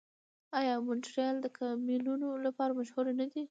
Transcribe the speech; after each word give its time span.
آیا 0.59 0.73
مونټریال 0.87 1.35
د 1.41 1.47
ګیمونو 1.57 2.29
لپاره 2.45 2.71
مشهور 2.79 3.05
نه 3.19 3.25
دی؟ 3.31 3.41